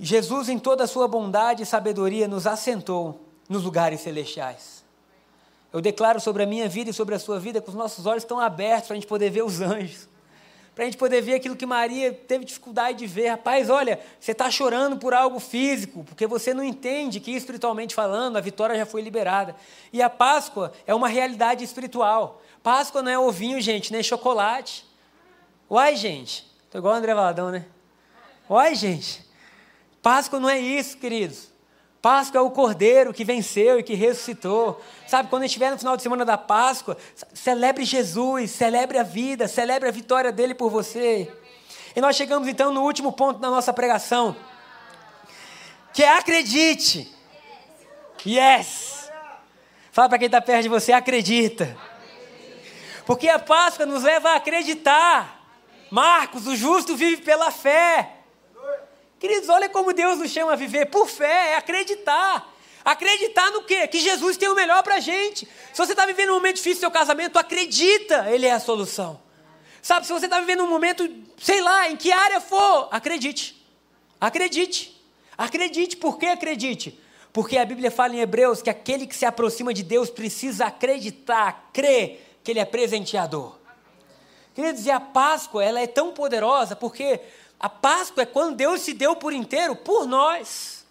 [0.00, 4.84] Jesus, em toda a sua bondade e sabedoria, nos assentou nos lugares celestiais.
[5.72, 8.24] Eu declaro sobre a minha vida e sobre a sua vida que os nossos olhos
[8.24, 10.08] estão abertos para a gente poder ver os anjos,
[10.74, 13.28] para a gente poder ver aquilo que Maria teve dificuldade de ver.
[13.28, 18.38] Rapaz, olha, você está chorando por algo físico, porque você não entende que, espiritualmente falando,
[18.38, 19.54] a vitória já foi liberada.
[19.92, 22.42] E a Páscoa é uma realidade espiritual.
[22.64, 24.86] Páscoa não é ovinho, gente, nem chocolate.
[25.70, 26.50] Uai, gente.
[26.70, 27.66] Tô igual o André Valadão, né?
[28.48, 29.22] Uai, gente.
[30.00, 31.50] Páscoa não é isso, queridos.
[32.00, 34.82] Páscoa é o cordeiro que venceu e que ressuscitou.
[35.06, 36.96] Sabe, quando estiver no final de semana da Páscoa,
[37.34, 41.30] celebre Jesus, celebre a vida, celebre a vitória dele por você.
[41.94, 44.34] E nós chegamos então no último ponto da nossa pregação,
[45.92, 47.14] que é acredite.
[48.26, 49.10] Yes!
[49.92, 51.76] Fala para quem está perto de você, acredita.
[53.06, 55.42] Porque a Páscoa nos leva a acreditar.
[55.90, 58.10] Marcos, o justo vive pela fé.
[59.18, 62.52] Queridos, olha como Deus nos chama a viver por fé, é acreditar.
[62.84, 63.86] Acreditar no quê?
[63.86, 65.48] Que Jesus tem o melhor para a gente.
[65.72, 69.20] Se você está vivendo um momento difícil no seu casamento, acredita, Ele é a solução.
[69.80, 73.64] Sabe, se você está vivendo um momento, sei lá, em que área for, acredite.
[74.20, 75.00] Acredite.
[75.36, 75.96] Acredite.
[75.96, 76.98] Por que acredite?
[77.32, 81.70] Porque a Bíblia fala em Hebreus que aquele que se aproxima de Deus precisa acreditar,
[81.72, 83.56] crer que Ele é presenteador.
[84.54, 87.20] Queridos, e a Páscoa, ela é tão poderosa porque
[87.58, 90.84] A Páscoa é quando Deus se deu por inteiro por nós.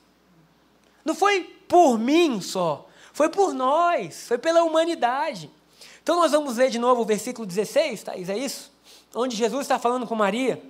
[1.05, 5.51] Não foi por mim só, foi por nós, foi pela humanidade.
[6.01, 8.71] Então nós vamos ler de novo o versículo 16, Thaís, é isso?
[9.13, 10.61] Onde Jesus está falando com Maria.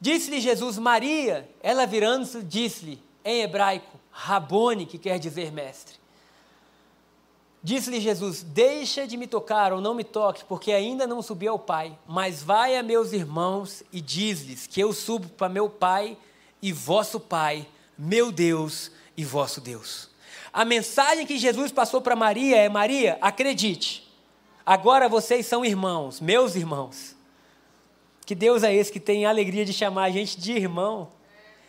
[0.00, 5.96] Disse-lhe Jesus, Maria, ela virando-se, disse-lhe, em hebraico, Rabone, que quer dizer mestre.
[7.64, 11.58] Disse-lhe Jesus: Deixa de me tocar ou não me toque, porque ainda não subi ao
[11.58, 11.98] Pai.
[12.06, 16.18] Mas vai a meus irmãos e diz-lhes que eu subo para meu Pai
[16.60, 20.10] e vosso Pai, meu Deus e vosso Deus.
[20.52, 24.12] A mensagem que Jesus passou para Maria é: Maria, acredite,
[24.66, 27.16] agora vocês são irmãos, meus irmãos.
[28.26, 31.08] Que Deus é esse que tem a alegria de chamar a gente de irmão?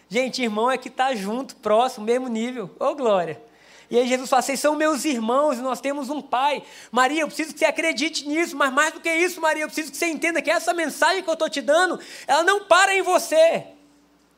[0.09, 2.69] Gente, irmão é que está junto, próximo, mesmo nível.
[2.79, 3.41] Ô, oh, glória!
[3.89, 6.63] E aí Jesus fala: vocês são meus irmãos e nós temos um pai.
[6.91, 9.91] Maria, eu preciso que você acredite nisso, mas mais do que isso, Maria, eu preciso
[9.91, 13.01] que você entenda que essa mensagem que eu estou te dando, ela não para em
[13.01, 13.65] você.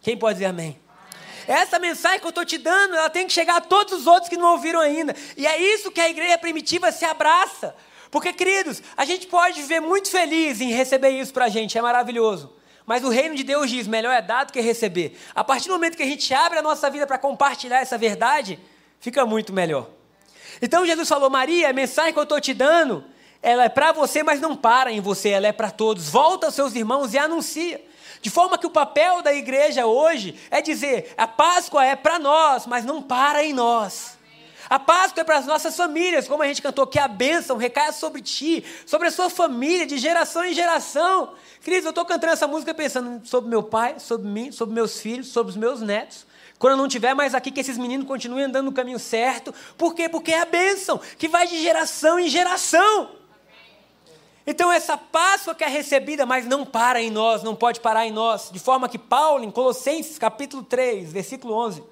[0.02, 0.80] Quem pode dizer amém?
[1.48, 4.28] Essa mensagem que eu estou te dando, ela tem que chegar a todos os outros
[4.28, 5.16] que não ouviram ainda.
[5.38, 7.74] E é isso que a igreja primitiva se abraça.
[8.12, 11.82] Porque, queridos, a gente pode viver muito feliz em receber isso para a gente, é
[11.82, 12.54] maravilhoso.
[12.86, 15.18] Mas o reino de Deus diz: melhor é dar do que receber.
[15.36, 18.60] A partir do momento que a gente abre a nossa vida para compartilhar essa verdade,
[19.00, 19.90] fica muito melhor.
[20.62, 23.04] Então Jesus falou: Maria, a mensagem que eu estou te dando,
[23.42, 26.10] ela é para você, mas não para em você, ela é para todos.
[26.10, 27.82] Volta aos seus irmãos e anuncia.
[28.22, 32.66] De forma que o papel da igreja hoje é dizer: a Páscoa é para nós,
[32.66, 34.17] mas não para em nós.
[34.70, 37.92] A Páscoa é para as nossas famílias, como a gente cantou, que a bênção recaia
[37.92, 41.34] sobre ti, sobre a sua família, de geração em geração.
[41.62, 45.28] Queridos, eu estou cantando essa música pensando sobre meu pai, sobre mim, sobre meus filhos,
[45.28, 46.26] sobre os meus netos.
[46.60, 49.54] Quando eu não estiver mais aqui, que esses meninos continuem andando no caminho certo.
[49.78, 50.10] Por quê?
[50.10, 53.12] Porque é a bênção que vai de geração em geração.
[54.46, 58.12] Então, essa Páscoa que é recebida, mas não para em nós, não pode parar em
[58.12, 58.50] nós.
[58.52, 61.84] De forma que Paulo, em Colossenses capítulo 3, versículo 11,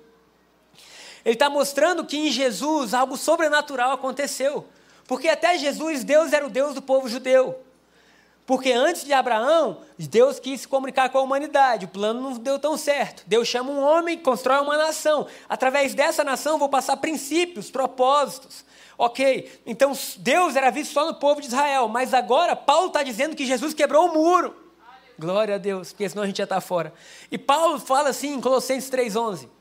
[1.26, 4.68] ele está mostrando que em Jesus algo sobrenatural aconteceu.
[5.08, 7.60] Porque até Jesus, Deus era o Deus do povo judeu.
[8.46, 11.86] Porque antes de Abraão, Deus quis se comunicar com a humanidade.
[11.86, 13.24] O plano não deu tão certo.
[13.26, 15.26] Deus chama um homem, constrói uma nação.
[15.50, 18.64] Através dessa nação, vou passar princípios, propósitos.
[18.98, 21.88] Ok, então Deus era visto só no povo de Israel.
[21.88, 24.56] Mas agora, Paulo está dizendo que Jesus quebrou o muro.
[25.18, 26.94] Glória a Deus, porque senão a gente já está fora.
[27.32, 29.55] E Paulo fala assim em Colossenses 3,11.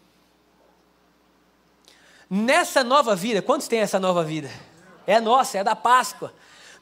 [2.29, 4.51] Nessa nova vida, quantos têm essa nova vida?
[5.07, 6.33] É nossa, é da Páscoa.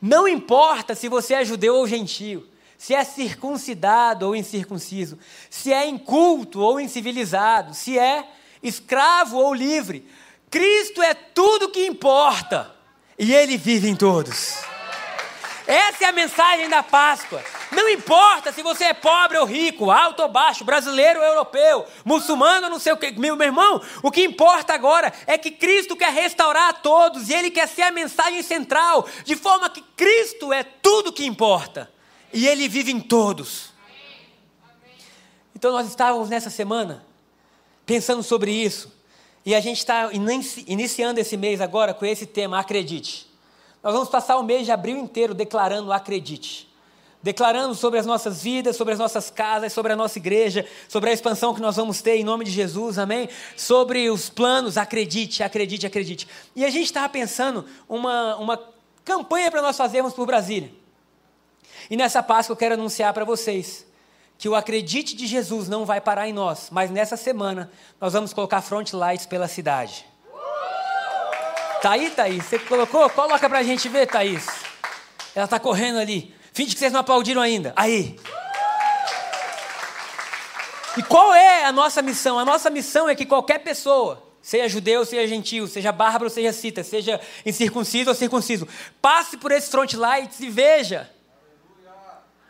[0.00, 5.86] Não importa se você é judeu ou gentio, se é circuncidado ou incircunciso, se é
[5.86, 8.28] inculto ou incivilizado, se é
[8.62, 10.08] escravo ou livre.
[10.50, 12.74] Cristo é tudo que importa
[13.18, 14.58] e Ele vive em todos.
[15.66, 17.42] Essa é a mensagem da Páscoa.
[17.74, 22.66] Não importa se você é pobre ou rico, alto ou baixo, brasileiro ou europeu, muçulmano
[22.66, 23.12] ou não sei o que.
[23.12, 27.50] Meu, irmão, o que importa agora é que Cristo quer restaurar a todos e Ele
[27.50, 31.90] quer ser a mensagem central, de forma que Cristo é tudo que importa
[32.32, 33.72] e Ele vive em todos.
[35.56, 37.04] Então nós estávamos nessa semana
[37.86, 38.92] pensando sobre isso
[39.46, 43.26] e a gente está iniciando esse mês agora com esse tema, acredite.
[43.82, 46.71] Nós vamos passar o mês de abril inteiro declarando acredite.
[47.22, 51.12] Declarando sobre as nossas vidas, sobre as nossas casas, sobre a nossa igreja, sobre a
[51.12, 53.28] expansão que nós vamos ter em nome de Jesus, amém?
[53.56, 56.28] Sobre os planos, acredite, acredite, acredite.
[56.56, 58.60] E a gente estava pensando uma, uma
[59.04, 60.72] campanha para nós fazermos por Brasília.
[61.88, 63.86] E nessa Páscoa eu quero anunciar para vocês
[64.36, 68.32] que o acredite de Jesus não vai parar em nós, mas nessa semana nós vamos
[68.32, 70.04] colocar front lights pela cidade.
[71.80, 72.44] Tá aí, Thaís?
[72.46, 73.08] Você colocou?
[73.10, 74.46] Coloca pra gente ver, Thaís.
[75.34, 76.34] Ela tá correndo ali.
[76.52, 77.72] Finge que vocês não aplaudiram ainda.
[77.76, 78.18] Aí.
[80.96, 82.38] E qual é a nossa missão?
[82.38, 86.84] A nossa missão é que qualquer pessoa, seja judeu, seja gentil, seja bárbaro, seja cita,
[86.84, 88.68] seja incircunciso ou circunciso,
[89.00, 91.10] passe por esses front e veja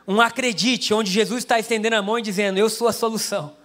[0.07, 3.57] um acredite, onde Jesus está estendendo a mão e dizendo: Eu sou a solução.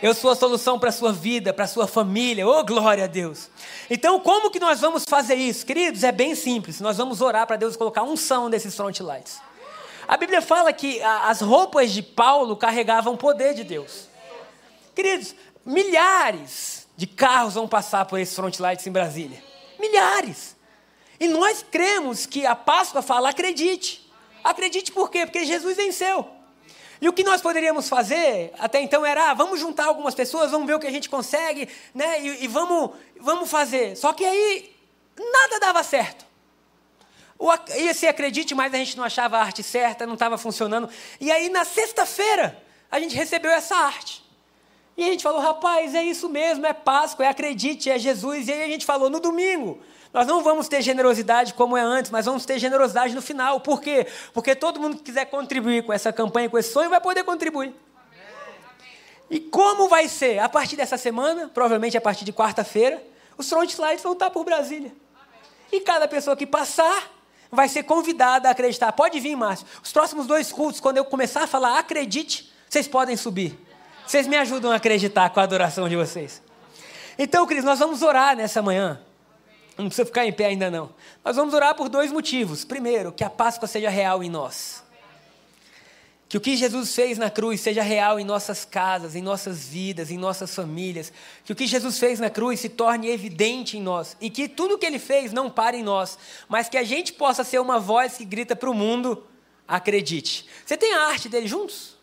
[0.00, 2.46] Eu sou a solução para a sua vida, para a sua família.
[2.46, 3.48] Oh, glória a Deus.
[3.88, 5.64] Então, como que nós vamos fazer isso?
[5.64, 6.80] Queridos, é bem simples.
[6.80, 9.40] Nós vamos orar para Deus colocar unção desses front lights.
[10.06, 14.08] A Bíblia fala que as roupas de Paulo carregavam o poder de Deus.
[14.94, 15.34] Queridos,
[15.64, 19.42] milhares de carros vão passar por esses front lights em Brasília.
[19.78, 20.56] Milhares.
[21.18, 24.10] E nós cremos que a Páscoa fala, acredite.
[24.42, 25.24] Acredite por quê?
[25.24, 26.28] Porque Jesus venceu.
[27.00, 30.66] E o que nós poderíamos fazer até então era, ah, vamos juntar algumas pessoas, vamos
[30.66, 32.20] ver o que a gente consegue, né?
[32.20, 32.90] E, e vamos,
[33.20, 33.96] vamos fazer.
[33.96, 34.74] Só que aí
[35.18, 36.24] nada dava certo.
[37.76, 40.88] Ia ser acredite, mas a gente não achava a arte certa, não estava funcionando.
[41.20, 44.22] E aí na sexta-feira a gente recebeu essa arte.
[44.96, 48.48] E a gente falou, rapaz, é isso mesmo, é Páscoa, é acredite, é Jesus.
[48.48, 49.80] E aí a gente falou, no domingo,
[50.12, 53.60] nós não vamos ter generosidade como é antes, mas vamos ter generosidade no final.
[53.60, 54.06] Por quê?
[54.34, 57.74] Porque todo mundo que quiser contribuir com essa campanha, com esse sonho, vai poder contribuir.
[59.30, 60.38] E como vai ser?
[60.40, 63.02] A partir dessa semana, provavelmente a partir de quarta-feira,
[63.38, 64.92] os front slides vão estar por Brasília.
[65.72, 67.10] E cada pessoa que passar
[67.52, 68.90] vai ser convidada a acreditar.
[68.92, 69.66] Pode vir, Márcio.
[69.82, 73.58] Os próximos dois cultos, quando eu começar a falar acredite, vocês podem subir.
[74.06, 76.42] Vocês me ajudam a acreditar com a adoração de vocês.
[77.18, 78.98] Então, Cris, nós vamos orar nessa manhã.
[79.76, 80.90] Não precisa ficar em pé ainda não.
[81.24, 82.64] Nós vamos orar por dois motivos.
[82.64, 84.81] Primeiro, que a Páscoa seja real em nós.
[86.32, 90.10] Que o que Jesus fez na cruz seja real em nossas casas, em nossas vidas,
[90.10, 91.12] em nossas famílias.
[91.44, 94.16] Que o que Jesus fez na cruz se torne evidente em nós.
[94.18, 96.16] E que tudo o que ele fez não pare em nós.
[96.48, 99.26] Mas que a gente possa ser uma voz que grita para o mundo:
[99.68, 100.46] acredite.
[100.64, 101.98] Você tem a arte dele juntos?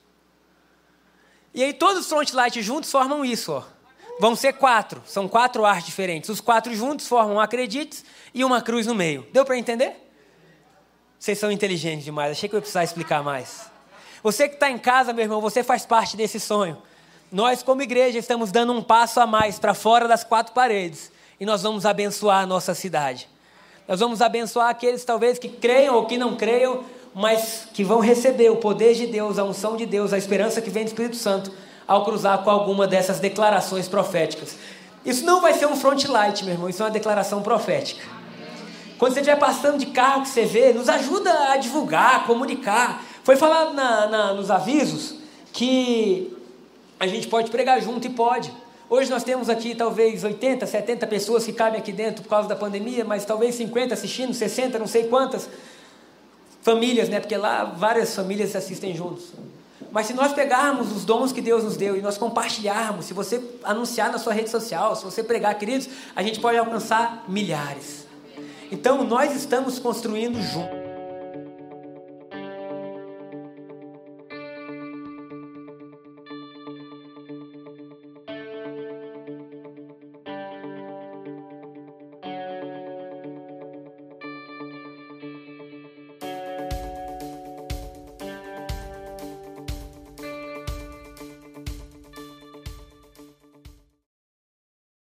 [1.52, 3.64] E aí todos os frontlights juntos formam isso, ó.
[4.20, 6.30] Vão ser quatro, são quatro artes diferentes.
[6.30, 9.26] Os quatro juntos formam acredites e uma cruz no meio.
[9.34, 9.96] Deu para entender?
[11.18, 13.79] Vocês são inteligentes demais, achei que eu ia precisar explicar mais.
[14.24, 16.78] Você que está em casa, meu irmão, você faz parte desse sonho.
[17.32, 21.46] Nós, como igreja, estamos dando um passo a mais para fora das quatro paredes e
[21.46, 23.30] nós vamos abençoar a nossa cidade.
[23.88, 28.50] Nós vamos abençoar aqueles, talvez, que creiam ou que não creiam, mas que vão receber
[28.50, 31.52] o poder de Deus, a unção de Deus, a esperança que vem do Espírito Santo
[31.88, 34.56] ao cruzar com alguma dessas declarações proféticas.
[35.04, 38.06] Isso não vai ser um front light, meu irmão, isso é uma declaração profética.
[39.00, 43.04] Quando você estiver passando de carro que você vê, nos ajuda a divulgar, a comunicar.
[43.24, 45.16] Foi falado na, na, nos avisos
[45.52, 46.36] que
[47.00, 48.52] a gente pode pregar junto e pode.
[48.90, 52.56] Hoje nós temos aqui talvez 80, 70 pessoas que cabem aqui dentro por causa da
[52.56, 55.48] pandemia, mas talvez 50 assistindo, 60, não sei quantas
[56.62, 57.20] famílias, né?
[57.20, 59.28] Porque lá várias famílias assistem juntos.
[59.92, 63.44] Mas se nós pegarmos os dons que Deus nos deu e nós compartilharmos, se você
[63.64, 68.08] anunciar na sua rede social, se você pregar, queridos, a gente pode alcançar milhares.
[68.72, 70.79] Então nós estamos construindo juntos.